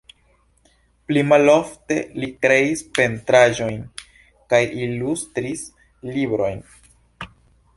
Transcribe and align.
Pli 1.09 1.21
malofte 1.31 1.97
li 2.23 2.29
kreis 2.45 2.81
pentraĵojn 2.99 3.77
kaj 4.55 4.63
ilustris 4.87 5.63
librojn. 6.17 6.65